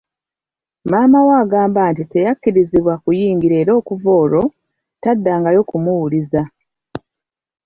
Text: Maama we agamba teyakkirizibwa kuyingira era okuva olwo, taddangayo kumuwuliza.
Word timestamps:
Maama 0.91 1.19
we 1.27 1.33
agamba 1.43 1.81
teyakkirizibwa 2.11 2.93
kuyingira 3.03 3.55
era 3.61 3.71
okuva 3.79 4.09
olwo, 4.21 4.43
taddangayo 5.03 5.61
kumuwuliza. 5.69 6.41